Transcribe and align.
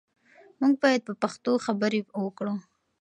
موږ 0.59 0.73
باید 0.83 1.01
په 1.07 1.13
پښتو 1.21 1.51
خبرې 1.65 1.99
وکړو. 2.23 2.55